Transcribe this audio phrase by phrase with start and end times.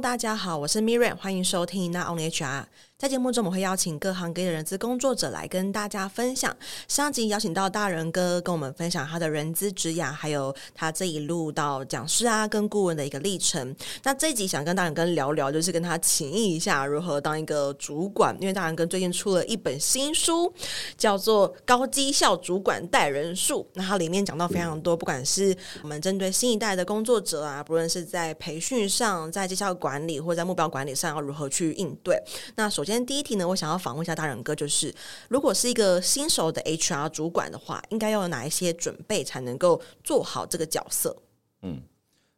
[0.00, 2.64] 大家好，我是 Miriam，欢迎收听 Not Only HR。
[3.00, 6.54] 在节目中，我们会邀请各行各业的人资工作者来跟大家分享。
[6.86, 13.74] 上集邀请到大仁哥跟我们分享他的人资职涯，还有他这一路到讲师啊跟顾问的一个历程。
[14.02, 18.36] 那这一集想跟大仁哥聊聊，就是跟他请益一下如何当一个主管。
[18.38, 20.52] 因为大仁哥最近出了一本新书，
[20.98, 23.62] 叫做《高绩效主管带人数》。
[23.72, 32.22] 那它里面讲到非常多，不管是我们针对新一代的工作者啊，不论是在培训上、在绩效管理或在目标管理上，要如何去应对。
[32.56, 32.89] 那首先。
[32.90, 34.92] 今天第一题呢，我想要访问一下大仁哥，就是
[35.28, 41.16] 如果是一个新手的 HR 主管的话，应该要有哪一些准备才能够做好这个角色？
[41.62, 41.80] 嗯，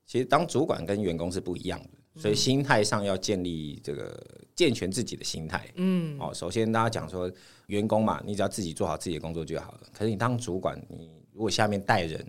[0.05, 4.23] 其实当主管跟员工是不一样的，所以心态上要建立这个
[4.55, 5.67] 健全自己的心态。
[5.77, 7.33] 嗯，哦，首先大家讲说
[7.69, 9.81] 员工嘛，你只要自己做好自己的工作就好了。
[9.91, 12.23] 可是你当主管，你如果下面带人，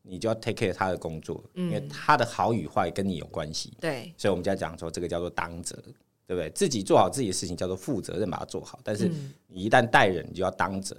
[0.00, 3.76] 你就要 take care 他的工作，因为他的好与坏跟你有关系。
[3.82, 5.76] 对，所以我们就要讲说这个叫做当责。
[6.26, 6.50] 对不对？
[6.50, 8.80] 自己做好自己的事情叫做负责任，把它做好。
[8.82, 9.08] 但是
[9.46, 10.96] 你一旦带人，你就要当责。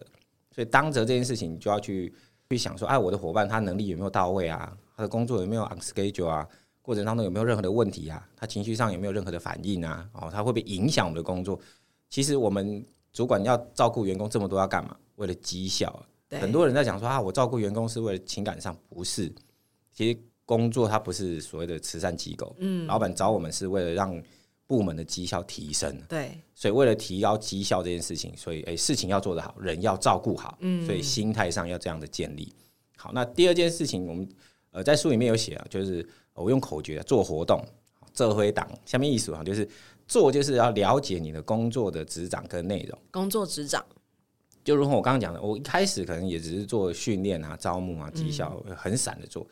[0.55, 2.11] 所以当责这件事情，你就要去
[2.49, 4.75] 去想说：哎，我的伙伴他能力有没有到位啊？
[4.95, 6.47] 他的工作有没有 on schedule 啊？
[6.81, 8.25] 过程当中有没有任何的问题啊？
[8.35, 10.09] 他情绪上有没有任何的反应啊？
[10.13, 11.59] 哦，他会不会影响我们的工作？
[12.09, 14.95] 其实我们主管要照顾员工这么多，要干嘛？
[15.17, 16.03] 为了绩效。
[16.31, 19.31] 很多人在讲说啊，我照顾员工是为了情感上，不是。
[19.93, 22.55] 其实工作它不是所谓的慈善机构。
[22.59, 24.19] 嗯，老板找我们是为了让。
[24.67, 32.53] 部门的绩效提升，对，所以为了提高绩效这件事情，所以诶，事情要做得好，人要照顾好，嗯，所以心态上要这样的建立。
[32.97, 34.27] 好，那第二件事情，我们
[34.71, 37.63] 呃在书里面有写啊，就是我用口诀做活动，
[38.13, 39.67] 这回党下面意思啊，就是
[40.05, 42.99] 做就是要了解你的工作的职掌跟内容。
[43.09, 43.85] 工作职掌，
[44.65, 49.47] 就如同我刚刚讲的，我一开始可能也只是做训练啊、招募啊、绩效，很散的做。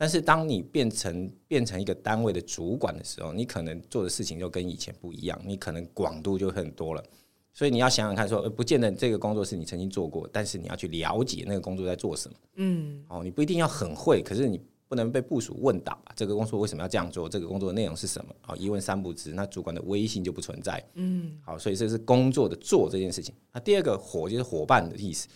[0.00, 7.04] 但是当你变成变成一个单位的主管的时候，你可能做的事情就跟以前不一样，你可能广度就很多了。
[7.52, 12.36] 所以你要想想看，说不见得这个工作是你曾经做过，但是你要去了解那个工作在做什么。
[12.54, 14.58] 嗯，哦，你不一定要很会，可是你
[14.88, 16.14] 不能被部署问倒啊。
[16.16, 17.28] 这个工作为什么要这样做？
[17.28, 18.34] 这个工作的内容是什么？
[18.46, 20.82] 哦，一问三不知，那主管的威信就不存在。
[20.94, 23.34] 嗯，好，所以这是工作的做这件事情。
[23.52, 25.28] 那第二个伙就是伙伴的意思。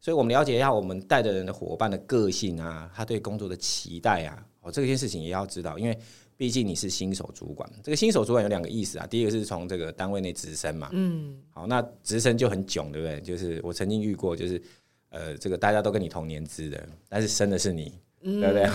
[0.00, 5.98] 所以我们了解一下我们带的人的伙伴的个性啊，他对工作的期待啊，哦，这件事情也要知道，因为
[6.36, 7.68] 毕竟你是新手主管。
[7.82, 13.20] 这个新手主管有两个意思啊，第一个是从这个单位内直升嘛，嗯，好，那直升就很囧，对不对？
[13.22, 14.62] 就是我曾经遇过，就是
[15.10, 17.92] 呃，这个大家都跟你同年资的，但是升的是你，
[18.22, 18.68] 嗯、对不对？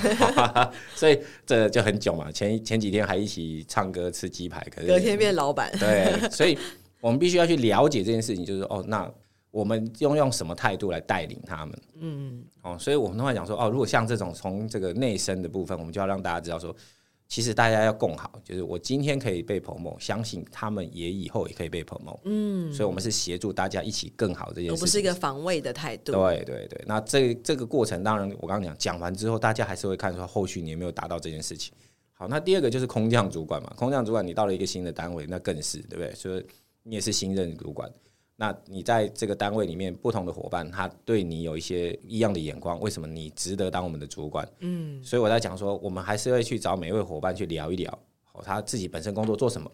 [0.94, 2.30] 所以这就很囧嘛。
[2.34, 6.58] 前前几天还一起唱歌吃鸡排，可是隔天变老板，对，所以
[7.00, 9.10] 我们必须要去了解这件事情，就是哦，那。
[9.54, 11.80] 我们用用什么态度来带领他们？
[12.00, 16.76] 嗯，哦，所以我们通常讲说，哦，如果像这种从这个内生的部分，我们就要让大家知道说，
[17.28, 22.18] 其实大家要共好，就是我今天可以被 promote，相信他们也以后也可以被 promote。
[22.24, 26.14] 嗯，所以我们是协助大家一起更好这件事情，不是一个防卫的态度。
[26.14, 31.72] 对对对，那这这个过程，当然我刚刚讲讲完之后，大家还是会看说后续你有没有达到这件事情。
[32.14, 36.12] 好，那第二个就是空降主管嘛，空降主管你到了一个新的单位，那更是对不对？
[36.16, 36.44] 所以
[36.82, 37.88] 你也是新任主管。
[38.36, 44.48] 那你在这个单位里面，不同的伙伴他对你有一些异样的眼光，为什么你值得当我们的主管？
[44.60, 47.92] 嗯，所以我在讲说，我们还是会去找每一位伙伴去聊一聊，
[48.34, 49.72] 哦，他自己本身工作做什么，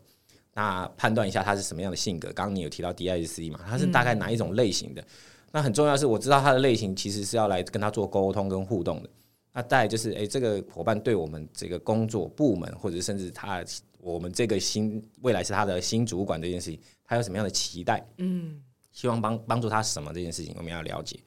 [0.54, 2.28] 那判断一下他是什么样的性格。
[2.34, 5.04] 刚刚你有提到 DISC 嘛，他是大概哪一种类型的？
[5.52, 9.10] 那很重要是，我知道他的类型其实是要来跟他做沟通跟互动的。
[9.54, 13.64] 那再就是，诶，这个伙伴对我们这个工作部门，或者甚至他
[14.00, 16.80] 我们这个新未来是他的新主管这件事情。
[17.10, 18.08] 还有什么样的期待？
[18.18, 18.62] 嗯，
[18.92, 21.20] 希望帮帮助他什么这件事情，我们要了解。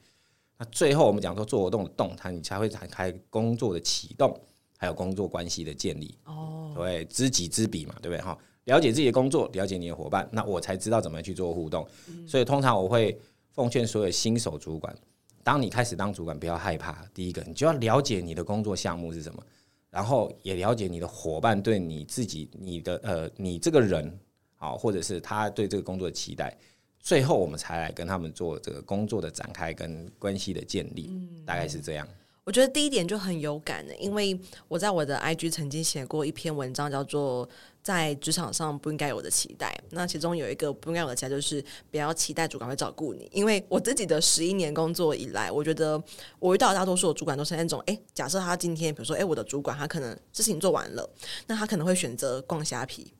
[0.57, 4.33] 那最后我们讲说做活动的动，他你才会展开工作的启动，
[4.77, 6.17] 还有工作关系的建立。
[6.23, 8.21] 哦，对，知己知彼嘛，对不对？
[8.21, 11.85] 哈，了解自己的工作，了解你的伙伴，那我才知道怎么去做互动。
[12.07, 13.19] 嗯，所以通常我会
[13.51, 14.95] 奉劝所有新手主管，
[15.43, 17.05] 当你开始当主管，不要害怕。
[17.13, 19.43] 第一个，你就要了解你的工作项目是什么，
[19.89, 24.17] 然后也了解你的伙伴对你自己、你的呃，你这个人。
[24.63, 26.57] 好，或者是他对这个工作的期待，
[27.01, 32.07] 最后我们才来跟他们做这个工作的展开跟关系的建立，嗯，大概是这样。
[32.45, 34.39] 我觉得第一点就很有感的，因为
[34.69, 37.45] 我在我的 IG 曾经写过一篇文章，叫做
[37.81, 39.67] 《在职场上不应该有的期待》。
[39.91, 41.61] 那其中有一个不应该有的期待，就是
[41.91, 43.29] 不要期待主管会照顾你。
[43.33, 46.01] 因为我自己的十一年工作以来，我觉得
[46.39, 51.09] 我遇到大多数的主管都是那种，哎，假设他今天，比如说，哎，我的主管他可能事情做完了，
[51.47, 53.13] 那他可能会选择逛虾皮。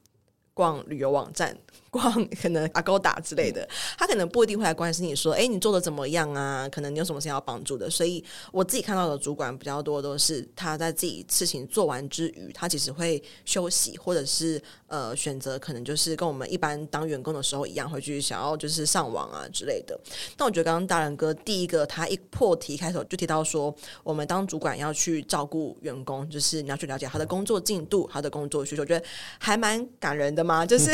[0.53, 1.57] 逛旅游网站。
[1.93, 2.11] 逛
[2.41, 3.69] 可能 Agoda 之类的，
[3.99, 6.67] 他可能不一定会来关心你说，哎，你做的怎么样啊？
[6.69, 7.87] 可能你有什么想要帮助的。
[7.87, 19.95] 所以我自己看到的主管比较多，都是他在自己事情做完之余，他其实会休息，或者是呃选择，可能就是跟我们一般当员工的时候一样，会去想要就是上网啊之类的。
[20.35, 23.71] 但我觉得刚刚大人哥第一个他一破题开头就提到说，
[24.03, 29.05] 我们当主管要去照顾员工，就是你要去了解他的工作进度、他的工作需求，我觉得
[29.37, 30.65] 还蛮感人的嘛。
[30.67, 30.91] 就是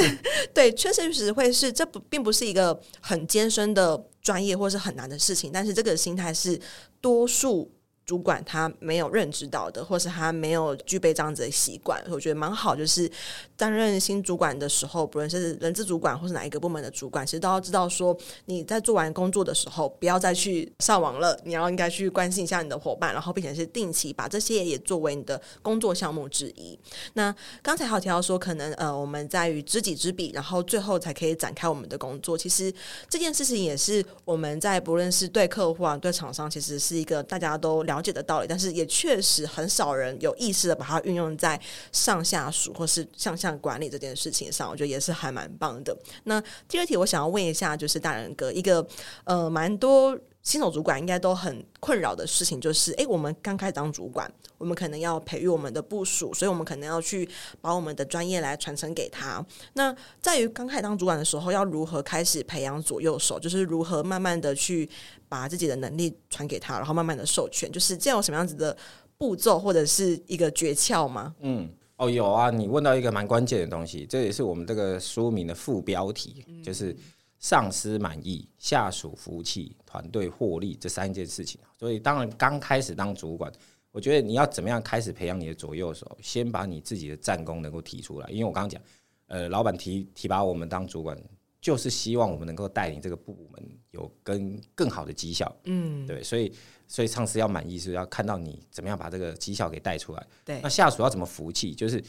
[0.53, 0.71] 对。
[0.71, 6.59] 确实会是，这不并不是一个很艰深的专业或是很难的事情，但是这个心态是
[7.01, 7.71] 多数。
[8.09, 12.75] 主管他没有认知到的，或是他没有具备这样子的习惯，我觉得蛮好。
[12.75, 13.07] 就是
[13.55, 26.79] 担任新主管的时候，不论是人资主管或是哪一个部门的主管，其实都要知道说，你在做完工作的时候，不要再去上网了，你要应该去关心一下你的伙伴，然后并且是定期把这些也作为你的工作项目之一。
[27.13, 27.31] 那
[27.61, 32.35] 刚才好提到说，可能呃我们在于知己知彼，然后最后才可以展开我们的工作。
[32.35, 32.73] 其实
[33.07, 37.98] 这件事情也是我们在不论是对客户啊，对厂商，其实是一个大家都了。
[37.99, 41.59] 了解的道理，但是也确实很少人有意识的把它运用在
[41.91, 45.95] 上下属或是向下管理这件事情上，我觉得也是还蛮棒的。
[46.23, 48.85] 那第二题，我想要问一下，就是大人哥一个
[49.25, 57.27] 呃，蛮多新手主管应该都很困扰的事情，就是诶，我们刚开始当主管，我们可能要培育我们的部署，所以我们可能要去
[57.61, 59.45] 把我们的专业来传承给他。
[59.73, 64.89] 那在于刚开始当主管的时候，要如何开始培养左右手，就是如何慢慢的去。
[65.29, 68.75] 把自己的能力传给他，然后慢慢的授权，就是这样有什么样子的
[69.15, 71.35] 步骤或者是一个诀窍吗？
[71.41, 76.97] 嗯，哦，有啊，你问到一个蛮关键的东西，这也是我们这个书名的副标题，嗯、就是
[77.39, 81.59] 上司满意、下属服气、团队获利这三件事情。
[81.77, 83.51] 所以，当然刚开始当主管，
[83.91, 88.29] 我觉得你要怎么样开始培养你的左右手，先把你自己的战功能够提出来。
[88.29, 88.79] 因为我刚刚讲，
[89.27, 91.17] 呃，老板提提拔我们当主管。
[91.61, 96.49] 就是希望我们能够带领这个部门有更更好的绩效，嗯，对，所以
[96.87, 100.61] 所以上司要满意是要看到你怎么样把这个绩效给带出来，对。
[100.61, 101.75] 那下属要怎么服气？
[101.75, 102.01] 就是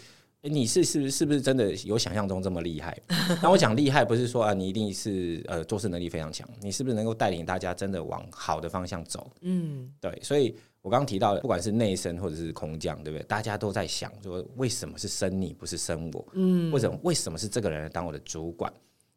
[0.42, 2.96] 你是是不是是不是真的有想象中这么厉害？
[3.42, 9.30] 那我讲厉害不是说啊，你一定是呃做事能力非常强，你是不是能够带领大家真的往好的方向走？
[9.42, 10.18] 嗯，对。
[10.22, 13.22] 所以我刚刚提到的，不管是内生或者是空降，对不对？
[13.24, 16.26] 大家都在想说，为什么是生你不是生我？
[16.32, 18.72] 嗯，为什么为什么是这个人来当我的主管？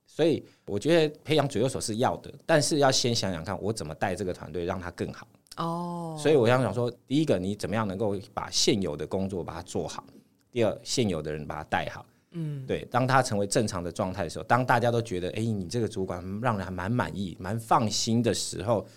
[0.05, 5.27] 所以我觉得培养左右手是要的，但是要先想想看，我怎么带这个团队让它更好。
[5.55, 10.03] 哦，所以我想想说，第一个，你怎么样能够把现有的工作把它做好；
[10.53, 12.05] 第二，现有的人把他带好。
[12.31, 18.87] 嗯，对，当他成为正常的状态的时候，当大家都觉得，哎，你这个主管让人还蛮满意、蛮放心的时候，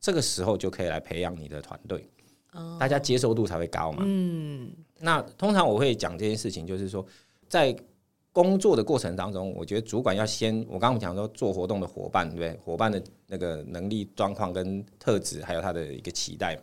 [0.00, 2.08] 这个时候就可以来培养你的团队。
[2.52, 4.02] 哦，大家接受度才会高嘛。
[4.04, 7.06] 嗯，那通常我会讲这件事情，就是说
[7.48, 7.76] 在。
[8.34, 12.58] 工作的过程当中，我觉得主管要先，我刚刚讲说做活动的伙伴，对不对？
[12.64, 16.58] 伙伴的那个能力状况跟特质，还有他的一个期待。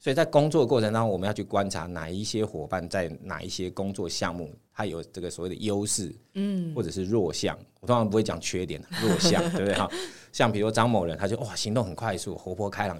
[0.00, 7.56] 所以在工作过程当中，我们要去观察哪一些伙伴在哪一些工作项目，他有这个所谓的优势，嗯，或者是弱项。
[7.80, 9.74] 我通常不会讲缺点，弱项，对不对？
[9.74, 9.88] 哈，
[10.32, 12.98] 像比如说张某人，他就哇，行动很快速，活泼开朗。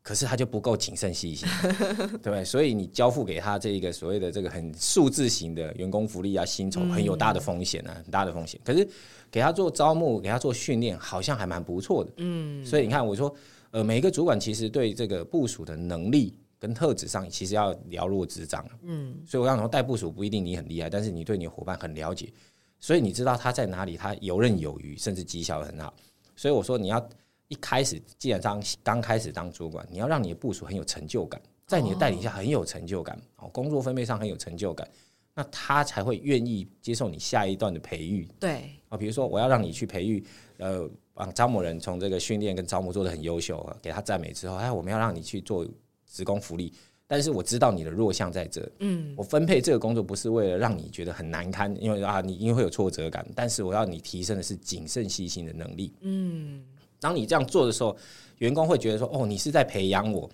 [0.00, 2.42] 可是他就不够谨慎细心，对不对？
[2.42, 8.58] 所以你交付给他这一个所谓的这个很数字型的员工福利啊、薪酬，很有大的风险啊，很大的风险。
[8.64, 8.88] 可是
[9.30, 12.10] 给他做招募、给他做训练，好像还蛮不错的。
[12.16, 13.30] 嗯，所以你看，我说，
[13.70, 18.66] 呃，每一个主管其实对这个部署的能力跟特质上，其实要了若指掌。
[18.82, 22.32] 嗯，所以我想说，带部署不一定你很厉害，但是你对你的伙伴很了解，
[22.80, 25.94] 所以你知道他在哪里，他游刃有余，甚至绩效很好。
[26.36, 27.08] 所以我说你要。
[27.50, 34.86] 一开始，既然当刚开始当主管，你要让你的部署很有成就感，在你的带领下很有成就感，哦，工作分配上很有成就感，
[35.32, 38.28] 那他才会愿意接受你下一段的培育。
[38.38, 40.22] 对啊，比如说我要让你去培育，
[40.58, 40.86] 呃，
[41.18, 45.66] 让招募人从这个训练跟招募做的很优秀，给他赞美之后，哎，我们要让你去做
[46.06, 46.72] 职工福利，
[47.06, 56.64] 但是我知道你的弱项在这，嗯，我分配这个工作不是为了让你觉得很难堪，因为啊，你因为会有挫折感，但是我要你提升的是谨慎细心的能力，嗯。
[57.00, 57.96] 当你这样做的时候，
[58.38, 60.28] 员工会觉得说：“哦，你是在培养我，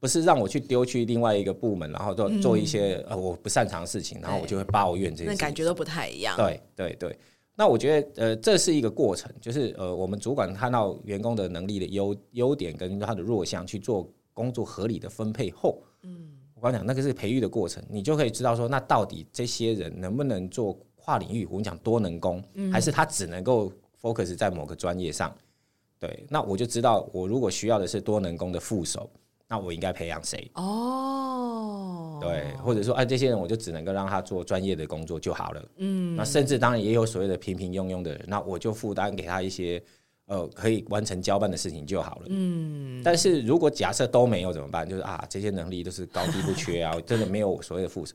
[0.00, 6.34] 不是让我去丢去另外一个部门，然后做做一些、嗯、呃我不擅长的事情，然后我就会抱怨这些。”那感觉都不太一样。
[6.34, 7.18] 对对对，
[7.54, 21.46] 那我觉得呃，这是一个过程，就是呃，我们主管看到员工的能力的优优点跟他的弱项，去做工作合理的分配后，嗯，我刚讲那个是培育的过程，你就可以知道说，那到底这些人能不能做跨领域？
[21.46, 22.42] 我们讲多能工，
[22.72, 25.36] 还是他只能够 focus 在某个专业上？
[25.98, 29.08] 对，那我就知道，我如果需要的是多能工的副手，
[29.52, 30.50] 那我应该培养谁？
[30.54, 35.62] 哦，对，或者说，哎、啊，这些人我就只能够让他做专业的工作就好了。
[35.76, 39.82] 嗯，那甚至当然也有所谓的平平庸庸的人，那我就负担给他一些
[40.24, 42.22] 呃可以完成交办的事情就好了。
[42.30, 44.88] 嗯，但是如果假设都没有怎么办？
[44.88, 48.14] 就是啊，这些能力都是高低不缺啊， 真的没有所谓的副手。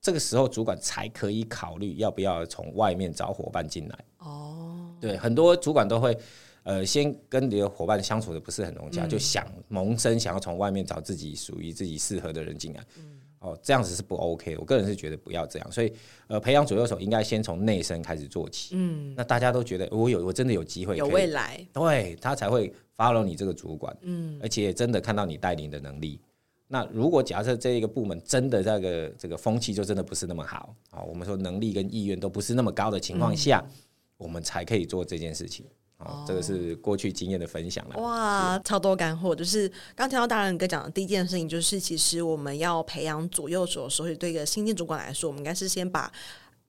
[0.00, 3.98] 这个时候，主管才可以考虑要不要从外面找伙伴进来。
[4.20, 6.16] 哦，对，很多主管都会，
[6.64, 12.84] 呃，先跟你的伙伴相处的不是很融洽，嗯、就想萌生想要从外面找自己属于自己适合的人进来。
[12.96, 14.56] 嗯、哦，这样子是不 OK。
[14.56, 15.70] 我个人是觉得不要这样。
[15.70, 15.92] 所以，
[16.26, 18.74] 呃，培养左右手应该先从内生开始做起。
[18.76, 23.94] 嗯，那大家都觉得我有，我真的有机会，有未来，对他才会 follow 你这个主管。
[24.00, 26.18] 嗯，而且真的看到你带领的能力。
[26.66, 33.72] 那如果假设这一个部门真的这个这个风气就真的不是那么好啊，我们说能力跟意愿都不是那么高的情况下，嗯、
[34.16, 35.66] 我们才可以做这件事情。
[36.04, 37.96] 哦，这个是过去经验的分享了。
[38.00, 39.34] 哇，超多干货！
[39.34, 46.12] 就是刚听到大人哥讲的第一件事情，就是其实我们要培养左右手，所以对一个新进主管来说，我们应该是先把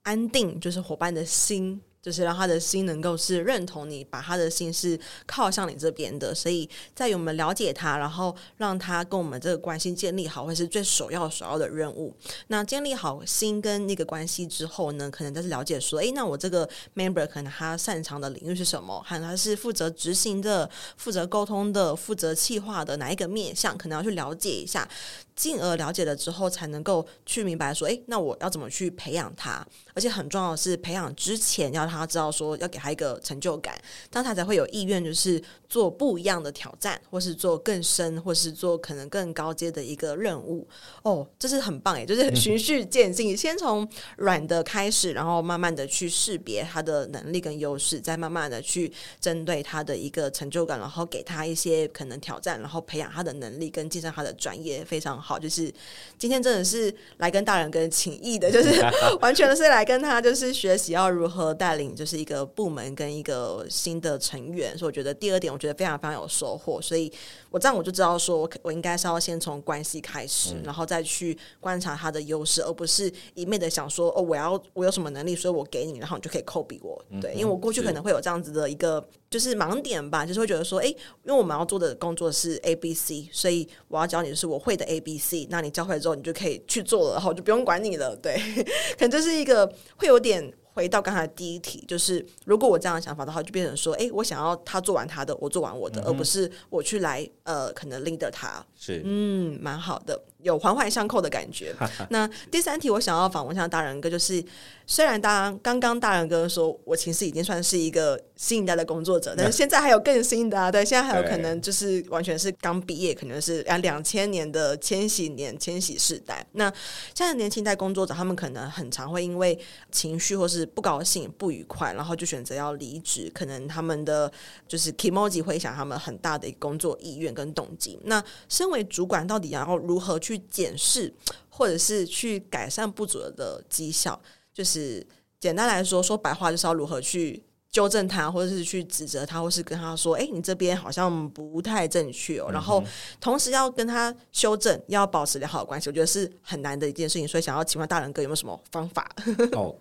[0.04, 1.82] 安定，就是伙伴的心。
[2.06, 12.16] 就是让他的心能够是认同你，把他的心是靠向你这边的，所以在于我们了解他，然后让他跟我们这个关系建立好，会是最首要首要的任务。
[12.50, 19.04] 那建立好心跟那个关系之后呢，可能就是了解说，诶，那我这个 member 可能他擅长的领域是什么？
[19.08, 24.88] 看他是负责执行的、负责沟通的、负责企划的哪一个面向，可能要去了解一下。
[25.36, 29.66] 进而了解了之后，才能够去明白说，诶，那我要怎么去培养他？
[29.94, 33.75] 而且很重要的是，培养之前要让他知道说，要给他一个成就感，
[34.10, 40.68] 当他才会有意愿，就是做不一样的挑战，或是做更深，或是做可能更高阶的一个任务。
[41.04, 43.86] 哦，这是很棒诶，就是循序渐进，嗯、先从
[44.16, 55.25] 软的开始，然后慢慢的去识别他的能力跟优势，再慢慢的去针对他的一个成就感，然后给他一些可能挑战，然后培养他的能力跟晋升他的专业，非常好。
[55.25, 55.74] 好，就是
[56.20, 58.80] 今天真的是来跟大人跟情谊的，就是
[59.22, 64.77] 完全是来跟他就是学习要如何带领，就是一个部门跟一个新的成员。
[64.77, 66.82] 所以我觉得第二点，我觉得非常非常有收获。
[66.82, 67.12] 所以
[67.50, 77.04] 我这样我就知道说，我我应该是要先从关系开始，然后再去观察他的优势，而不是一昧的想说哦，我要我有什么能力，所以我给你，然后你就可以 copy 我。
[77.22, 85.48] 对，因为我过去可能会有这样子的一个就是盲点吧，就是会觉得说，哎，因为我们要做的工作是 A B C，所以我要教你的是我会的 A B C。
[85.50, 88.15] 那你教会之后，你就可以去做了，然后就不用管你了。
[88.15, 88.36] 对，
[88.98, 98.63] 可能这是一个会有点回到刚才第一题，就是如果我这样的想法的话，就变成说，哎，我想要他做完他的，我做完我的，嗯、而不是我去来呃，可能 leader 他。
[98.75, 100.22] 是，嗯，蛮好的。
[100.46, 101.75] 有环环相扣的感觉。
[102.12, 104.44] 那第三题，我想要访问一下大人哥，就是
[104.86, 116.46] 虽然大刚刚大人哥说我其实已经算是一个新一代的工作者， 但是现在还有更新的啊，对，现在还有可能就是完全是刚毕业，可能是啊两千年的千禧年千禧世代。
[116.52, 116.72] 那
[117.16, 119.58] 现在年轻代工作者，他们可能很常会因为
[119.92, 124.32] 情绪或是不高兴、不愉快，然后就选择要离职，可能他们的
[124.68, 128.00] 就是 kimoji 会影响他们很大的一个工作意愿跟动机。
[128.04, 131.13] 那身为主管，到底要如何去检视，
[131.50, 134.20] 或者是去改善不足的绩效，
[134.54, 135.06] 就是
[135.39, 142.82] 简单来说，说白话就是要如何去纠正他，或者是去指责他，或是跟他说：“哎，你这边好像不太正确哦。”然后
[143.20, 147.27] 同时要跟他修正，要保持良好的关系，我觉得是很难的一件事情。
[147.27, 149.10] 所以想要请问大人哥有没有什么方法？
[149.51, 149.75] 哦，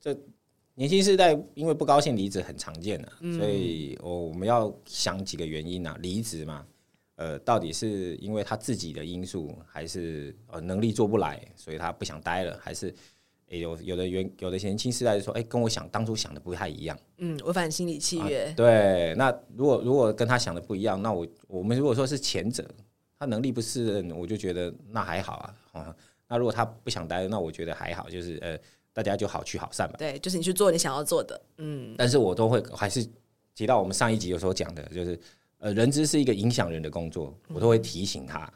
[0.00, 0.14] 这
[0.74, 6.64] 年轻世代因为不高兴离职很常见的，嗯、所以我我们要想几个原因啊，离职嘛。
[7.20, 12.94] 呃，到底是因为他自己的因素，还是呃能力做不来，所以他不想待了，还是
[13.48, 18.46] 诶有有的原有的年轻世代就说，哎，跟我想当初想的不太一样，嗯，违反心理契约。
[18.46, 22.66] 啊，对，那如果如果跟他想的不一样，那我我们如果说是前者，
[23.18, 25.96] 他能力不是，我就觉得那还好啊，啊，
[26.26, 28.58] 那如果他不想待，那我觉得还好，就是呃，
[28.94, 29.96] 大家就好聚好散吧。
[29.98, 31.94] 对，就是你去做你想要做的，嗯。
[31.98, 33.06] 但是我都会还是
[33.54, 35.20] 提到我们上一集有时候讲的，就是。
[35.60, 38.44] 呃，人资是一个影响人的工作，我都会提醒他。
[38.44, 38.52] 嗯、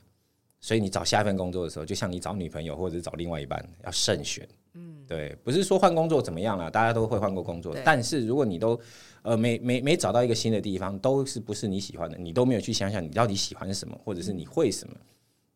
[0.61, 4.47] 所以你找下一份工作的时候，就像你找女朋友或者是找另外一半，要慎选。
[4.73, 7.77] 嗯，对，不是说换工作怎么样了，大家都会换过工作。
[7.85, 8.81] 但是如果你都
[9.23, 14.97] 呃没没没找到一个新的地方，都是不是你喜欢的，你都没有去想想你到底喜欢什么，或者是你会什么。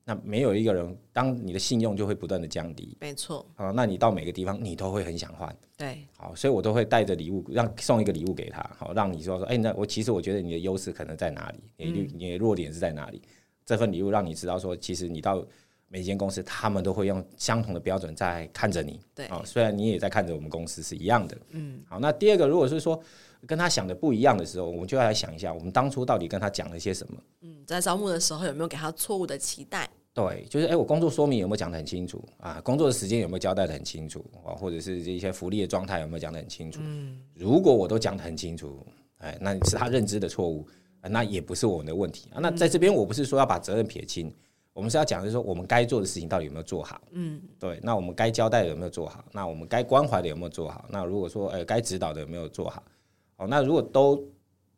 [0.08, 2.96] 那没有一个人，当你的信用就会不断的降低。
[2.98, 3.44] 没错。
[3.56, 5.54] 啊，那你到每个地方，你都会很想换。
[5.76, 5.98] 对。
[6.16, 13.18] 好，所以我都会带着礼物，让送一个礼物给他，好，让你说说，哎、欸，那我其实我觉得你的优势可能在哪里，你你的弱点是在哪里？
[13.22, 13.28] 嗯、
[13.66, 15.46] 这份礼物让你知道说，其实你到
[15.88, 18.98] 每间公司，他们都会用相同的标准在看着你。
[19.14, 19.26] 对。
[19.26, 21.36] 啊，虽然你也在看着我们公司是一样的。
[21.50, 21.82] 嗯。
[21.86, 22.98] 好，那第二个，如果是说，
[23.46, 27.22] 跟他想的不一样的时候，我们就要来想一下，我们当初到底跟他讲了些什么？
[27.42, 29.86] 嗯，在招募的时候有没有给他错误的期待？
[30.18, 32.60] 对，就是哎，我工作说明有没有讲得很清楚啊？
[32.62, 34.50] 工作的时间有没有交代得很清楚啊？
[34.50, 36.80] 或者是这一些福利的状态有没有讲得很清楚？
[36.82, 38.84] 嗯，如果我都讲得很清楚，
[39.18, 40.66] 哎，那是他认知的错误，
[41.02, 42.40] 那也不是我们的问题啊。
[42.42, 44.34] 那在这边，我不是说要把责任撇清，
[44.72, 47.00] 我们是要讲，就是说我们该做的事情到底有没有做好？
[47.12, 47.78] 嗯，对。
[47.80, 49.24] 那我们该交代的有没有做好？
[49.30, 50.84] 那我们该关怀的有没有做好？
[50.90, 52.82] 那如果说，哎，该指导的有没有做好？
[53.36, 54.20] 哦，那如果都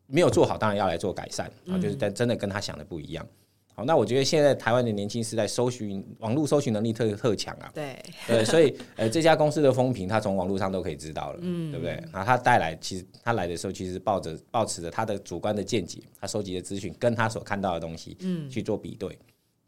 [0.07, 3.27] 没有做好，当然要来做改善啊，就是但真的跟他想的不一样。
[3.73, 7.97] 好，那我觉得现在台湾的年轻世代搜寻网络搜寻能力特特强啊，对。
[8.27, 11.93] 对，所以呃这家公司的风评，他从网络上都可以知道了，嗯，对不对？
[12.13, 19.19] 然后他带来，其实他来的时候，其实抱着抱持着他的主观的见解，他收集的资讯跟他所看到的东西，嗯，去做比对，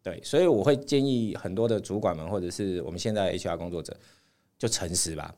[0.02, 3.97] 对，所以我会建议很多的主管们或者是我们现在 HR 工作者，
[4.59, 5.35] 就诚实吧，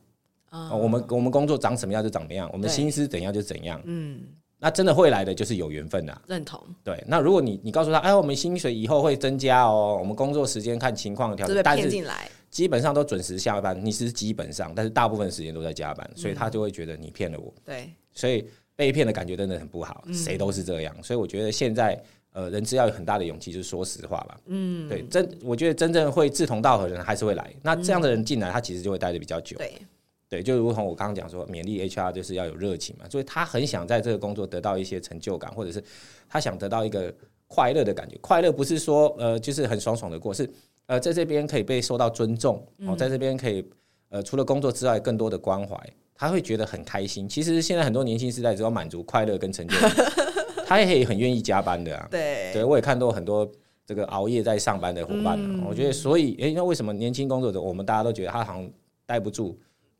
[0.49, 4.21] 啊、哦，我们我们工作长什么样就长什么样，我们的心思怎样就怎样，嗯。
[4.65, 6.59] 那真的会来的就是有缘分的，认同。
[6.83, 11.87] 对，那如果你你告诉他，哎，我们薪水以后会增加哦，我们工作时间看情况调整，但是
[12.49, 13.79] 基本上都准时下班。
[13.79, 17.53] 你是基本上，但是大部分时间都在加班，所以他就会觉得你骗了我。
[17.63, 18.43] 对，所以
[18.75, 20.95] 被骗的感觉真的很不好，谁都是这样。
[21.03, 22.03] 所以我觉得现在
[22.33, 24.39] 呃，人资要有很大的勇气，就是说实话吧。
[24.47, 27.53] 嗯，对，真我觉得真正会志同道合的人还是会来。
[27.61, 29.55] 那这样的人进来，他其实就会待的比较久。
[29.59, 29.71] 对。
[30.35, 35.81] 对，就如同我刚刚讲说，勉励 HR 就是要有热情嘛，所以他很想在这个工作得到一些成就感，或者是
[36.27, 37.13] 他想得到一个
[37.47, 38.17] 快乐的感觉。
[38.19, 40.49] 快乐不是说呃，就是很爽爽的过，是
[40.87, 43.65] 呃，在这边可以被受到尊重，哦，在这边可以
[44.09, 45.77] 呃，除了工作之外，更多的关怀，
[46.13, 47.29] 他会觉得很开心。
[47.29, 49.91] 其实现在很多年轻时代只要满足快乐跟成就感，
[50.67, 52.07] 他也可以很愿意加班的啊。
[52.11, 53.49] 对，对我也看到很多
[53.85, 58.69] 这个熬夜在上班的伙伴，嗯，我觉得所以，诶，那为什么年轻工作者我们大家都觉得他好像
[59.05, 59.57] 待不住？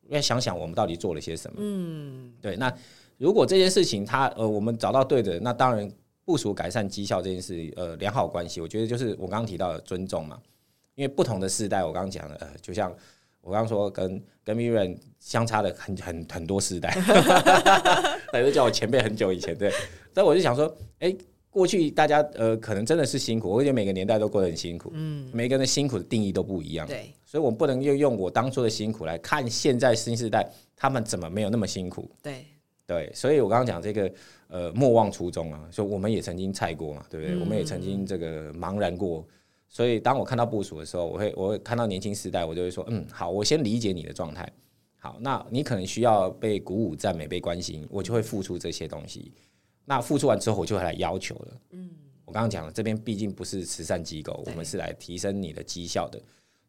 [0.10, 1.58] 要想想我们到底做了些什么。
[1.60, 2.56] 嗯，对。
[2.56, 2.74] 那
[3.18, 5.90] 如果这件事情他呃，我们找到对的，那当然
[6.24, 10.40] 部署改善绩效这件事，呃，良好关系，我觉得就是我刚刚提到的尊重嘛。
[10.96, 12.94] 因为不同的世代，我刚刚讲的，呃，就像
[13.42, 16.96] 我刚刚说跟跟 Mirren 相差的很很很多世代，
[18.32, 19.70] 那就叫我前辈很久以前对。
[20.14, 20.66] 所以我就想说，
[21.00, 21.18] 哎、欸。
[21.56, 32.46] 过去大家呃可能真的是辛苦，我觉得每个年代都过得很辛苦，嗯，每个人的辛苦的定义都不一样，对，所以我们不能又用我当初的辛苦来看现在新时代他们怎么没有那么辛苦，对
[32.88, 34.10] 对，所以我刚刚讲这个
[34.48, 37.36] 呃莫忘初衷啊，就我们也曾经菜过嘛，对不对？
[37.36, 39.28] 嗯、我们也曾经这个茫然过，
[39.68, 44.50] 所以当我看到部署的时候，我会我会看到年轻时代，我就会说，嗯，好，我先理解你的状态，
[44.96, 49.34] 好，那你可能需要被鼓舞、赞美、被关心，我就会付出这些东西。
[49.84, 51.48] 那付出完之后，我就会来要求了。
[51.72, 51.90] 嗯，
[52.24, 56.22] 我刚刚讲了，这边毕竟不是慈善机构，我们是来提升你的绩效的。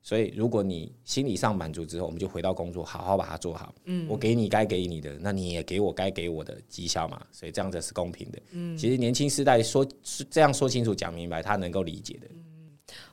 [0.06, 3.74] 所以，如果你心理上满足之后，我们就回到工作，好好把它做好。
[3.86, 7.20] 嗯，我给你该给你的，那你也给我该给我的绩效嘛。
[7.32, 8.40] 所以这样子是公平的。
[8.52, 9.84] 嗯，其实年轻时代说
[10.30, 12.28] 这样说清楚、讲明白，他能够理解的。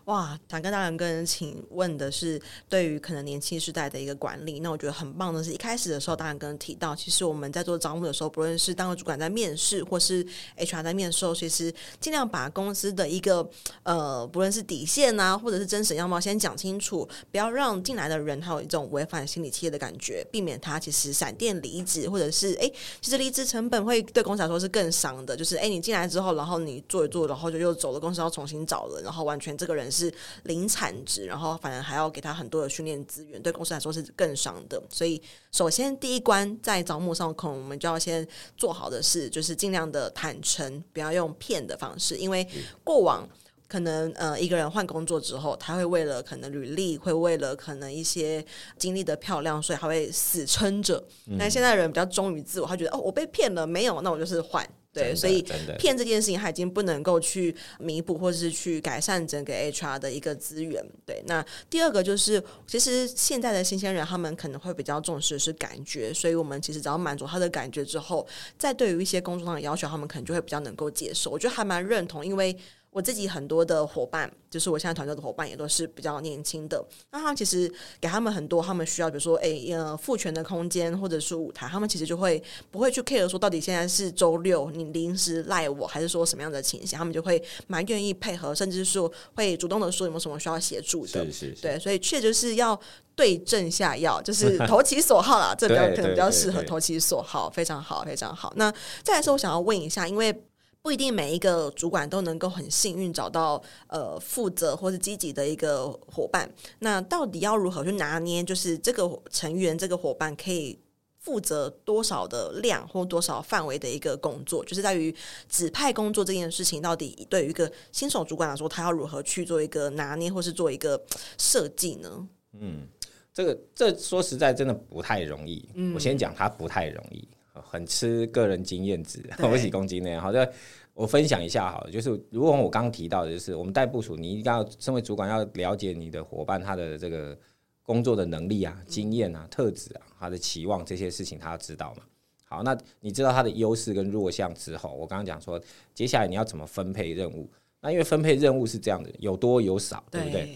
[0.06, 2.38] 哇，想跟大人跟请问的是，
[2.68, 10.22] 对于可能年轻时代的一个管理，那我觉得很棒的是，一开始的时候，大人跟提到，其实我们在做招募的时候，不论是当个主管在面试，或是
[10.58, 13.50] HR 在面试，其实尽量把公司的一个
[13.84, 29.93] 呃，不论是底线啊，或者是真实样貌先讲清楚，不要让进来的人他有一种违反心理企业的感觉，避免他其实闪电离职，或者是哎，其实离职成本会对公司来说是更伤的，就是哎，你进来之后，然后你做一做，然后就又走了，公司要重新找人，然后完全这个人。
[29.94, 34.82] 是零产值，然后反而还要给他很多的训练资源，对公司来说是更伤的。
[34.90, 38.28] 所以，首先第一关在招募上，可能我们就要先
[38.58, 42.18] 做好的事，就是尽量的坦诚，不要用骗的方式。
[42.18, 42.48] 因为
[42.84, 43.30] 过往
[43.68, 48.44] 可能呃一个人换工作之后，他会为了可能履历，会为了可能一些
[48.78, 51.04] 经历的漂亮，所以他会死撑着。
[51.40, 54.68] 但现在人比较忠于自我，他觉得哦，我被骗了，没有，那我就是换。
[54.94, 55.42] 对，所以
[55.80, 60.86] 骗这件事情，他已经不能够去弥补或者是去改善整个 HR 的一个资源。
[61.06, 68.28] 对，那第二个就是，其实现在的新鲜人他们可能会比较重视的是感觉，所以我们其实只要满足他的感觉之后，
[68.58, 71.32] 再对于一些工作上的要求，他们可能就会比较能够接受。
[71.32, 72.56] 我觉得还蛮认同，因为。
[72.94, 76.86] 我自己很多的伙伴，就是我现在团队的伙伴，也都是比较年轻的。
[77.12, 77.68] 那他其实
[78.00, 91.26] 给他们很多他们需要，比如说，哎，呃，赋权的空间或者是舞台，他们其实就会不会去 care 说到底现在是周六，你临时赖我，还是说什么样的情形，他们就会蛮愿意配合，甚至是说会主动的说有没有什么需要协助的。
[91.26, 91.62] 是是是。
[91.62, 92.80] 对，所以确实是要
[93.16, 95.56] 对症下药，就是 投其所好啦。
[95.58, 98.54] 这比较可能比较适合投其所好，非常好，非常好。
[98.56, 100.44] 那再来说，我想要问一下，因为。
[100.84, 106.48] 不一定每一个主管都能够很幸运找到呃负责或是积极的一个伙伴。
[106.80, 108.44] 那到底要如何去拿捏？
[108.44, 110.78] 就是这个成员这个伙伴可以
[111.20, 115.16] 负责多少的量或多少范围的一个工作，就是在于
[115.48, 121.02] 指派工作这件事情，到底对于一个新手主管来说，他要如何去做一个拿捏，或是做一个
[121.38, 122.28] 设计呢？
[122.60, 122.86] 嗯，
[123.34, 125.66] 这个这说实在真的不太容易。
[125.76, 127.26] 嗯，我先讲它不太容易，
[127.62, 130.20] 很吃个人经验值，我几公斤呢？
[130.20, 130.52] 好的，
[130.94, 137.38] 我分享一下好了，就是如果我刚刚提到的，就是我们带部署，你一定要身为主管要了解你的伙伴他的这个。
[137.86, 142.04] 工作的能力啊、经验啊、特质啊、他的期望这些事情，他要知道嘛。
[142.46, 145.62] 好，那你知道他的优势跟弱项之后，我刚刚讲说，
[145.94, 147.46] 接下来你要怎么分配任务？
[147.82, 150.44] 那因为分配任务是这样的，有多有少，对不对？
[150.44, 150.56] 对。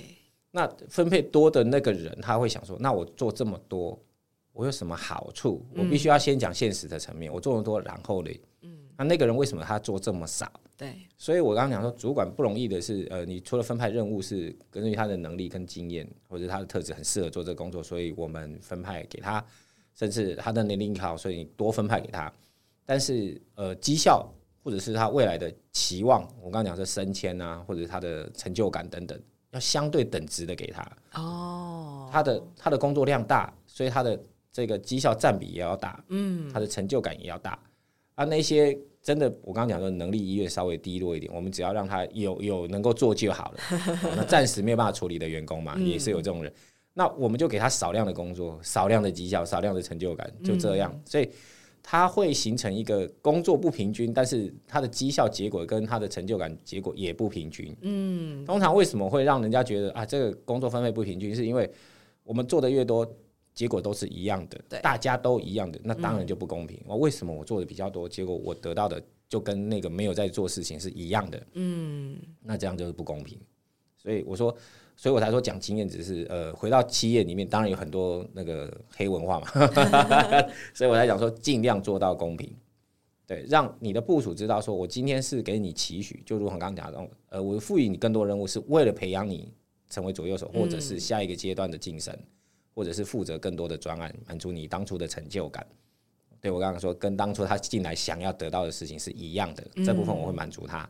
[0.51, 3.99] 那分配多的那个人，他会想说，那我做这么多，
[4.57, 5.63] 我有什么好处？
[5.75, 8.31] 我必须要先讲现实的层面，我做的多，然后呢？
[8.61, 8.75] 嗯。
[8.97, 10.51] 那那个人为什么他做这么少？
[10.75, 19.45] 对，所以我刚刚讲说，主管不容易的是，呃，你除了分派任务是根据他的能力跟经验，或者他的特质很适合做这个工作，所以我们分派给他，
[19.93, 22.33] 甚至他的年龄好，所以你多分派给他。
[22.83, 24.27] 但是，呃，绩效
[24.63, 29.19] 或者是他未来的期望，我刚刚讲说升迁啊，或者是他的成就感等等，
[29.51, 30.97] 要相对等值的给他。
[31.13, 34.19] 哦，他的他的工作量大，所以他的
[34.57, 37.59] 这个绩效占比也要大，嗯，他的成就感也要大，
[38.15, 38.75] 啊，那些。
[39.03, 43.59] 真的，我刚刚讲的能力意愿稍微低落一点，我们只要让他有有能够做就好了。
[44.17, 46.51] 那暂时没有办法处理的员工嘛，也是有这种人。
[46.93, 50.93] 那我们就给他少量的工作，少量的绩效，少量的成就感，就这样。
[51.05, 51.29] 所以
[51.81, 57.73] 他会形成一个工作不平均，但是他的绩效结果跟他的成就感结果也不平均。
[57.83, 61.71] 嗯，通常为什么会让人家觉得啊，这个工作分配不平均，是因为
[62.25, 63.09] 我们做的越多。
[63.57, 66.79] 结果都是一样的，大家都一样的，那当然就不公平。
[66.85, 71.47] 我、嗯、为什么我做的比较多，结果我得到的就跟那个没有在做事情是一样的？
[71.53, 73.35] 嗯，那这样就是不公平。
[73.97, 74.55] 所以我说，
[74.95, 79.47] 所以我才说讲经验只是呃，回到企业里面，当然有很多那个黑文化嘛，
[80.71, 82.55] 所以我才讲说尽量做到公平，
[83.25, 89.51] 对，让你的部署知道，说我今天是给你期许，就如同刚刚讲的，呃，我赋予你更多任务，是为了培养你
[89.89, 92.15] 成为左右手，或者是下一个阶段的晋升。
[92.77, 95.65] 或者是负责更多的专案，满足你当初的成就感。
[96.39, 100.87] 对，我刚刚说，跟当初他进来想要得到的事情是一样的，嗯、这部分我会满足他，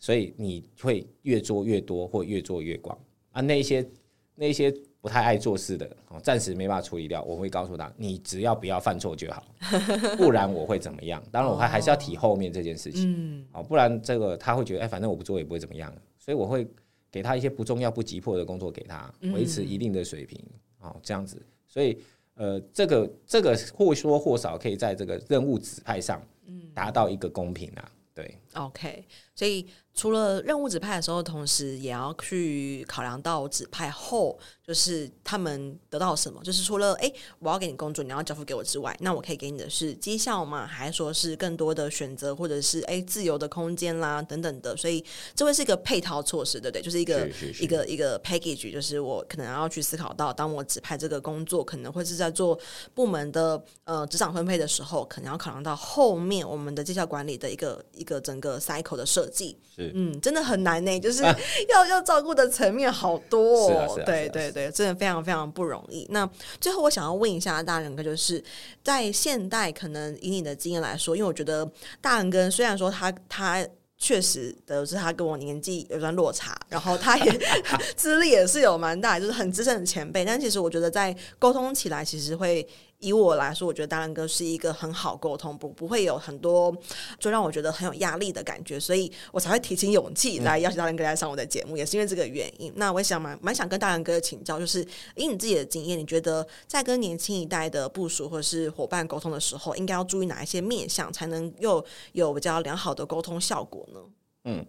[0.00, 2.98] 所以你会越做越多，或越做越广
[3.30, 3.40] 啊。
[3.40, 3.88] 那些
[4.34, 9.46] 那些不太爱做事的，哦暂时没办法处理掉，我会告诉他，你只要不要犯错就好，
[10.18, 11.22] 不然我会怎么样？
[11.30, 16.66] 当然我还还是要提后面这件事情，哦，不然这个他会觉得，哎，反正我不做也不会怎么样，所以我会
[17.12, 20.44] 给他一些不重要不急迫的工作给他，维持一定的水平。
[20.82, 21.98] 哦，这样子，所以
[22.34, 29.66] 呃，这个这个或多或少可以在这个任务指派上，嗯，达到一个公平啊，对，OK，所以。
[29.94, 36.42] 除了任务指派的时候，同时也要去考量到指派后，就是他们得到什么。
[36.42, 40.66] 就是除了哎，我要给你工作，你要交付给我之外，那我可以给你的是绩效吗？
[40.66, 44.74] 还是说是更多的选择，或者是哎自由的空间啦等等的？
[44.78, 46.80] 所以这会是一个配套措施，对不对？
[46.80, 47.28] 就是一个
[47.60, 52.58] 一个一个 package，就是我可能要去思考到，当我指派这个工作，可能会是在做
[52.94, 59.56] 部门的呃职场分配的时候，可能要考量到后面我们的绩效管理的一个一个整个 cycle 的设计。
[59.78, 63.98] 嗯，真的很难呢， 就是要 要照顾的层面好多哦。
[64.04, 66.06] 对对对，真的非常非常不容易。
[66.10, 66.28] 那
[66.60, 68.44] 最后我想要问一下大仁哥，就是
[68.84, 71.66] 在现代，可能以你的经验来说，因为我觉得
[72.02, 77.40] 大仁哥虽然说他他确实的是他跟我年纪有段落差，然后他也
[77.96, 82.66] 资历也是有蛮大，就是很资深的前辈，但其实我觉得在沟通起来，其实会。
[83.02, 86.74] 以我来说，我觉得大仁哥是一个很好沟通，不不会有很多
[87.18, 92.72] 就让我觉得很有压力的感觉，所以我才会提起勇气来邀请大仁哥来上我的节目，嗯、也是因为这个原因。
[92.76, 94.86] 那我也想蛮蛮想跟大仁哥请教，就是
[95.16, 104.00] 以你自己的经验，你觉得在跟年轻一代的部署或者是伙伴沟通的时候，应该要注意哪一些面向，才能又有比较良好的沟通效果呢？
[104.44, 104.66] 嗯，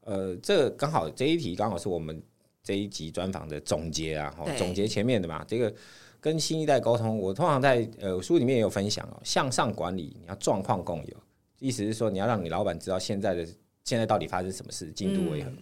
[0.00, 2.20] 呃，这个刚好这一题刚好是我们
[2.64, 5.72] 这一集专访的总结啊，总结前面的嘛，这个。
[6.26, 9.20] 跟新一代沟通，我通常在呃书里面也有分享哦。
[9.22, 11.16] 向上管理，你要状况共有，
[11.60, 13.46] 意思是说你要让你老板知道现在的
[13.84, 15.50] 现在到底发生什么事，进度为何。
[15.50, 15.58] 嗯、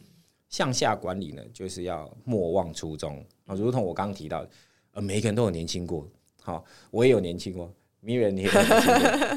[0.48, 4.50] 向下管理呢，就是要莫忘初衷啊，如同我刚刚提到的，
[4.92, 6.08] 呃，每个人都有年轻过，
[6.40, 7.70] 好，我也有年轻过。
[8.04, 8.48] 名人，你也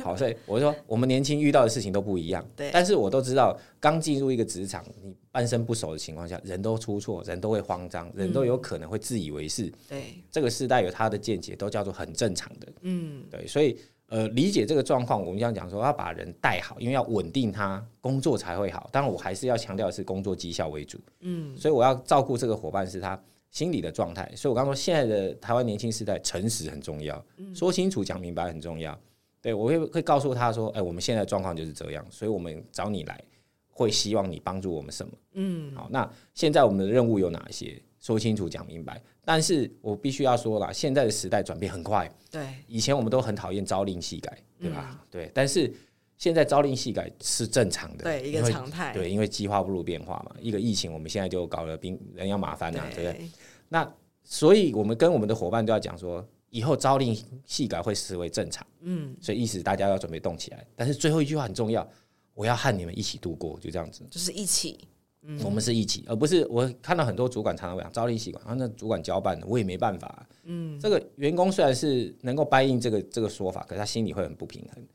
[0.03, 2.45] 好，所以我说，我们年轻遇到的事情都不一样。
[2.56, 9.71] 对，但是我都知道，刚进入一个职场，你半生不熟的情况下，人都出错，人都会慌张，人都有可能会自以为是。
[9.88, 12.67] 对，这个时代有他的见解，都叫做很正常的。
[12.82, 13.77] 嗯，对，所以
[14.10, 18.89] 呃，理解这个状况，我们这样讲说，要把人带好，因为要稳定他工作才会好。
[18.91, 20.97] 当然，我还是要强调的是工作绩效为主。
[21.21, 23.21] 嗯，所以我要照顾这个伙伴，是他
[23.52, 24.32] 心理的状态。
[24.36, 28.98] 所以我刚说，现在的台湾年轻时代，诚实很重要，说清楚、讲明白很重要。
[29.42, 33.22] 对，我会会告诉他说，哎，我们现在的状况就是这样，所以我们找你来，
[33.70, 35.14] 会希望你帮助我们什么？
[35.34, 37.82] 嗯，好，那现在我们的任务有哪些？
[38.00, 39.02] 说清楚、讲明白。
[39.26, 42.10] 但是我必须要说了，现在的时代转变很快。
[42.32, 44.90] 对，以前我们都很讨厌朝令夕改，对吧？
[44.94, 45.74] 嗯、对，但是
[46.17, 48.91] 现在朝令夕改是正常的，对，一个常态。
[48.93, 50.36] 对，因为计划不如变化嘛。
[50.41, 53.30] 一个疫情，我们现在就搞了兵人仰马翻啊，对，不对？
[53.69, 53.88] 那
[54.23, 58.65] 所以我们跟我们的伙伴都要讲说，以后朝令夕改会视为正常。
[58.82, 60.65] 嗯，所以意思大家要准备动起来。
[60.75, 61.88] 但是最后一句话很重要，
[62.34, 64.88] 我要和你们一起度过，就这样子，就是一起。
[65.30, 70.25] 嗯、我们是一起，而不是我看到很多主管常常讲朝令夕改，啊那主管交办的，我也没办法。
[70.45, 74.88] 嗯，这个员工虽然是能够答应这个这个说法，可是他心里会很不平衡。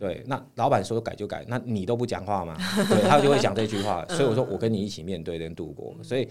[0.00, 2.56] 嗯，对，那老板说改就改，那你都不讲话吗？
[2.88, 4.04] 对，他就会讲这句话。
[4.08, 5.94] 所以我说我跟你一起面对跟度过。
[6.02, 6.28] 所以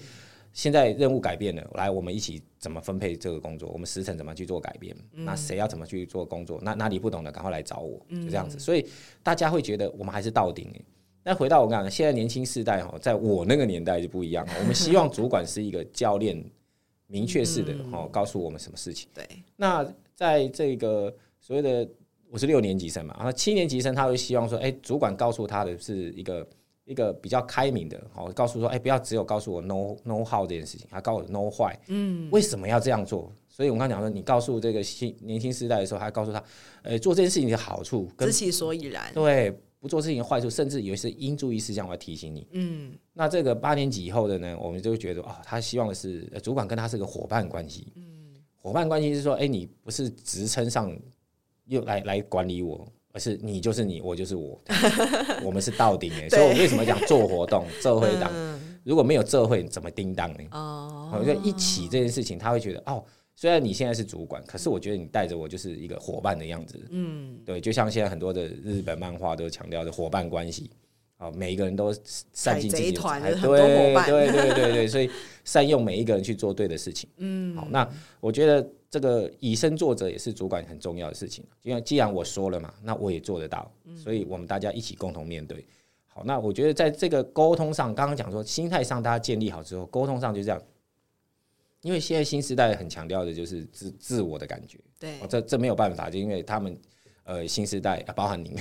[0.52, 3.70] 现在任务改变了，来我们一起怎么分配这个工作？
[3.70, 4.96] 我们时辰怎么去做改变？
[5.12, 6.60] 那谁要怎么去做工作？
[6.62, 8.58] 那哪里不懂的赶快来找我，就这样子。
[8.60, 8.86] 所以
[9.22, 10.68] 大家会觉得我们还是到顶。
[11.22, 14.48] 那回到我刚刚，现在年轻世代哈，在我那个年代就不一样。
[14.60, 16.44] 我们希望主管是一个教练，
[17.08, 19.08] 明确式的哈，告诉我们什么事情。
[19.14, 19.24] 对。
[19.58, 21.88] 那在这个所谓的
[22.30, 26.48] 我是六年级生嘛，然后七年级生他会希望说，哎，主管告诉他的是一个
[26.86, 33.32] 一个比较开明的，好，告诉说，哎，不要只有告诉我 know know how 这件事情，还告诉我 know why，嗯，为什么要这样做？
[33.48, 36.44] 所以我刚刚讲说，你告诉这个新年轻时代的时候，还告诉他，
[36.84, 39.14] 呃，做这件事情的好处，知其所以然。
[39.14, 39.54] 对。
[39.82, 42.46] 不做事情的坏处，甚至以为是应注意事项，我要提醒你。
[42.52, 47.94] 嗯，那这个八年级以后的呢，我们就觉得哦，他希望的是主管跟他是个伙伴关系。
[47.96, 50.92] 嗯，伙伴关系是说，哎，你不是职称上
[51.70, 54.62] 又来来管理我，而是你就是你，我就是我，
[55.44, 56.28] 我们是到顶哎。
[56.28, 58.32] 所以我为什么讲做活动、做会档？
[58.84, 60.40] 如果没有做会，怎么叮当呢？
[60.52, 63.02] 哦，我觉得一起这件事情，他会觉得哦。
[63.36, 66.78] 虽然你现在是主管，可是我觉得你带着我就是一个伙伴的样子。
[66.90, 70.70] 嗯，对，就像现在很多的日本漫画都强调的伙伴关系，
[71.16, 71.94] 啊，每一个人都
[72.34, 75.10] 善尽自己的才，对对对对对对，所以
[75.46, 77.10] 善用每一个人去做对的事情。
[77.16, 81.46] 嗯，好，那我觉得这个以身作则也是主管很重要的事情。
[81.62, 85.66] 因为既然我说了嘛，那我也做得到，所以我们大家一起共同面对。
[86.08, 90.62] 好，那我觉得在这个沟通上，刚刚讲说心态上大家建立好之后，沟通上就这样。
[91.82, 96.78] 因为现在新时代很强调的就是自自我的感觉，对，这这没有办法，就因为他们
[97.30, 98.52] 呃新时代，包含您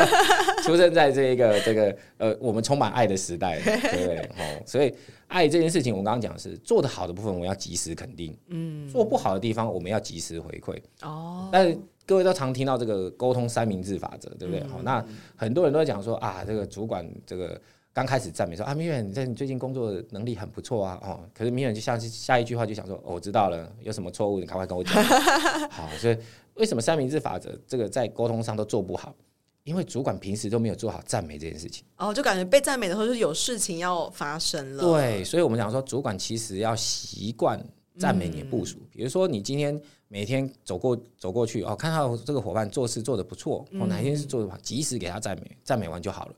[0.64, 4.18] 出生在这一个这个呃我们充满爱的时代，对不对？
[4.40, 4.92] 哦，所以
[5.28, 11.50] 爱这件事情，我刚刚讲的是做得好的部分，我们要及时肯定，嗯，做不好的地方，我们要及时回馈，哦。
[11.52, 14.64] 但是各位都常听到这个沟通三明治法则，对不对？
[14.68, 15.04] 好，那
[15.36, 17.60] 很多人都在讲说啊，这个主管这个。
[17.94, 24.92] 刚开始赞美说啊，明远，你在你最近工作的能力很不错啊，哦，可是明远就下下一句话就想说，哦，我知道了，有什么错误你赶快跟我讲。
[25.70, 26.18] 好，所以
[26.54, 29.14] 为什么三明治法则这个在沟通上都做不好？
[29.62, 31.84] 因为主管平时都没有做好赞美这件事情。
[31.96, 34.82] 哦，就感觉被赞美的时候，就有事情要发生了。
[34.82, 37.64] 对，所以我们讲说，主管其实要习惯
[37.96, 38.76] 赞美你的部署。
[38.80, 46.34] 嗯、比如说，你今天每天走过走过去，哦，看到这个伙伴做事做得不错，哦，哪一天是做得好，及时给他赞美，赞美完就好了。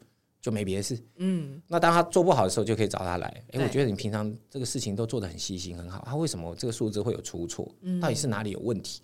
[0.46, 3.26] 就没别的事，嗯，那当他做不好的时候，就可以找他来。
[3.50, 7.68] 哎，我觉得你平常这个事情都做得很细心，很好，他为什么这个数字会有出错？
[8.00, 9.00] 到底是哪里有问题？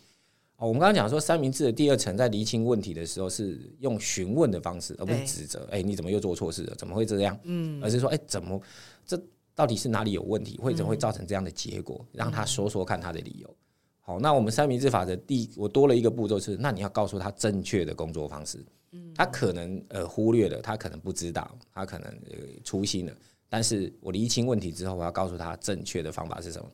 [0.58, 5.66] 哦，我们刚刚讲说三明治的第二层，在厘清问题的时候，是用询问的方式，而不是指责。
[5.72, 6.74] 哎，你怎么又做错事了？
[6.76, 7.36] 怎么会这样？
[7.42, 8.60] 嗯，而是说，哎，怎么
[9.04, 9.20] 这
[9.52, 12.06] 到底是哪里有问题，或者会造成这样的结果？
[12.12, 13.56] 让他说说看他的理由。
[14.12, 18.58] 好，那我们三明治法则第我多了一个步骤是，那你要告诉他正确的工作方式。
[18.90, 23.12] 嗯他可能呃忽略了，他可能不知道，他可能呃粗心了。
[23.48, 26.68] 但是我厘清问题之后，我要告诉他正确的方法是什么。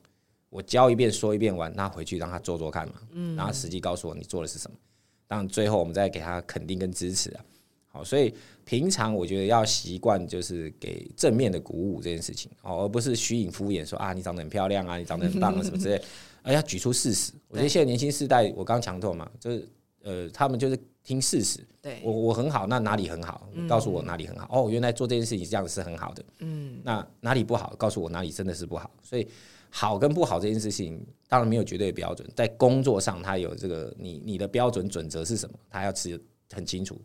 [0.50, 2.94] 我教一遍说一遍完，那回去让他做做看嘛。
[3.12, 4.76] 嗯，然后实际告诉我你做的是什么。
[5.28, 7.44] 当然最后我们再给他肯定跟支持啊。
[7.86, 16.02] 好，所以平常我觉得要习惯就是给正面的鼓舞这件事情哦，而不是虚影敷衍说啊你长得很漂亮啊，你长得很棒啊什么之类，
[16.42, 17.32] 而要举出事实。
[17.48, 19.68] 我觉得现在年轻世代，我刚强调嘛，就是
[20.02, 20.78] 呃他们就是。
[21.04, 23.48] 听事实，对我我很好，那哪里很好？
[23.66, 24.46] 告诉我哪里很好。
[24.52, 26.22] 嗯、哦，原来做这件事情这样是很好的。
[26.40, 27.74] 嗯，那哪里不好？
[27.78, 28.90] 告诉我哪里真的是不好。
[29.02, 29.26] 所以
[29.70, 32.28] 好跟不好这件事情，当然没有绝对的标准。
[32.36, 35.58] 在工作上，他有这个你你的标准准则是什么？
[35.70, 36.20] 他要吃
[36.52, 37.00] 很清楚。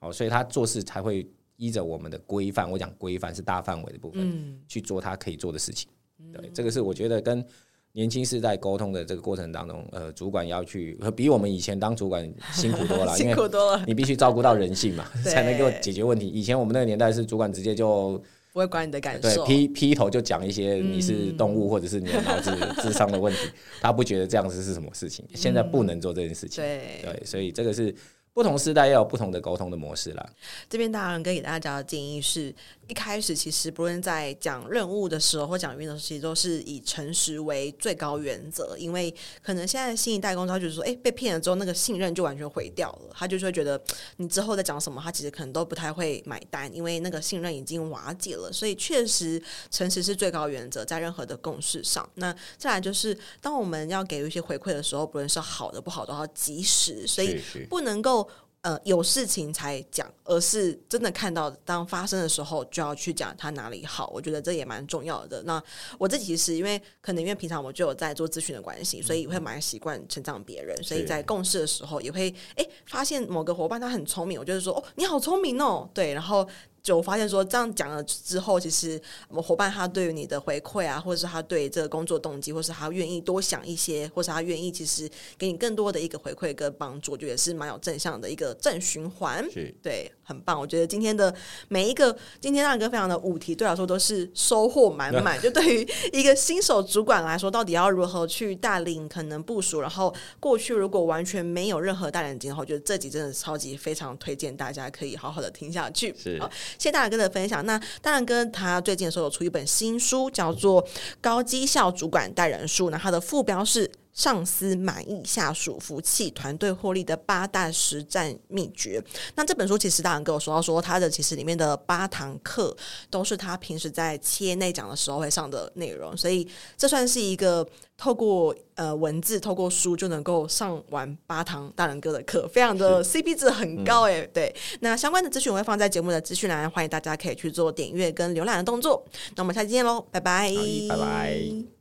[0.00, 2.70] 哦，所以他做事才会依着我们的规范。
[2.70, 5.90] 我讲规范是大范围的部分，嗯、去做他可以做的事情。
[6.32, 7.44] 对，这个是我觉得跟。
[7.92, 16.26] 年轻世代沟通的这个过程当中，呃，主管要去比我们以前当主管辛苦多了， 辛苦多了，因为你必须照顾到人性嘛， 才能够解决问题。
[16.26, 19.44] 以前我们那个年代是主管直接就不会管你的感受。
[19.44, 22.50] 对，劈劈头就讲一些你是动物或者是你的脑子
[22.80, 23.52] 智商的问题，嗯、
[23.82, 25.24] 他不觉得这样子是什么事情。
[25.34, 26.64] 现在不能做这件事情。
[26.64, 27.94] 对对，所以这个是。
[28.34, 30.26] 不同时代要有不同的沟通的模式啦。
[30.66, 32.50] 这边大人哥给大家的建议是，
[32.92, 38.76] 一开始其实不论在讲任务的时候或讲运的时候，其实都是以诚实为最高原则。
[38.76, 43.14] 因为可能现在新一代工作，他就是说，哎，被骗了之后，那个信任就完全毁掉了。
[43.14, 43.82] 他就是会觉得
[44.18, 48.52] 你之后在讲什么，他其实可能都不太会买单，因为那个信任已经瓦解了。
[48.52, 52.06] 所以确实，诚实是最高原则，在任何的共识上。
[52.16, 58.28] 那再来就是，当我们要给予一些回馈的时候，不论是好的不好的要及时，所以不能够。
[58.62, 64.08] 呃，有事情才讲，而是真的看到当发生的时候就要去讲他哪里好。
[64.14, 65.42] 我觉得这也蛮重要的。
[65.42, 65.60] 那
[65.98, 76.48] 我自己是因为可能因为平常我就有在做咨询的关系，所以会蛮习惯成长别人，所以在共事的时候也会哎发现某个伙伴他很聪明，我就是说哦，你好聪明哦，对，然后。
[76.82, 89.46] 就发现说，这样讲了之后，其实我们伙伴他对于你的回馈啊，或者是他对这个工作动机，或是他愿意多想一些，或是他愿意其实给你更多的一个回馈跟帮助，我觉得也是蛮有正向的一个正循环。
[89.80, 90.58] 对，很棒。
[90.58, 91.32] 我觉得今天的
[91.68, 95.40] 每一个今天大人哥分享的五题，对我来说都是收获满 满。
[95.40, 106.12] 就对于一个新手主管来说，到底要如何去带领可能部署，然后过去如果完全没有任何带领经验的话，我觉得这集真的超级非常推荐大家可以好好的听下去。
[106.18, 106.42] 是。
[106.78, 107.64] 谢谢大哥的分享。
[107.64, 110.82] 那大仁哥他最近的时候有出一本新书，叫做
[111.20, 112.86] 《高绩效主管带人数》。
[112.90, 119.02] 那他的副标是“上司满意，下属服气，团队获利的八大实战秘诀”。
[119.36, 122.76] 那这本书其实大人跟我说到说，他的其实里面的八堂课
[123.10, 126.46] 都是他平时在企业内讲的时候会上的内容，所以
[126.76, 127.66] 这算是一个。
[127.94, 134.22] 透过呃文字，透过书就能够上完八堂大人哥的课，非常的 CP 值很高诶。
[134.22, 139.06] 嗯、对，那相关的资讯我会放在节目的资讯栏，欢迎大家可以去做点阅跟浏览的动作。
[139.36, 140.52] 那我们下期见喽，拜拜，
[140.88, 141.71] 拜拜。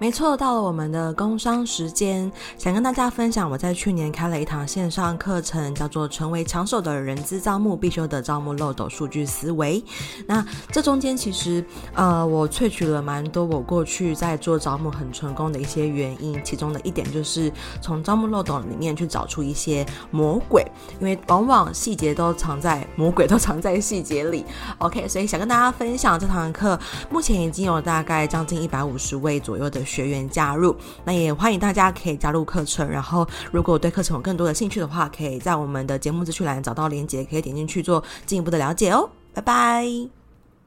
[0.00, 9.78] 没错，到了我们的工商时间，想跟大家分享，我在去年开了一堂线上课程，叫做《成为抢手的人资招募必修的招募漏斗数据思维》。
[10.26, 20.64] 那这中间其实，呃，我萃取了蛮多我过去在做招募很成功的一些原因，其中的一点就是从招募漏斗里面去找出一些魔鬼，
[20.98, 24.46] 因为往往细节都藏在魔鬼都藏在细节里。
[24.78, 29.84] OK，所以想跟大家分享这堂课，目前已经有大概将近一百五十位左右的。
[29.90, 32.88] 学员加入，那也欢迎大家可以加入课程。
[32.88, 39.10] 然后，如果对课程有更多的兴趣的话，可以在我们的节目资讯栏找到链接，可以点进去做进一步的了解哦。
[39.34, 40.19] 拜拜。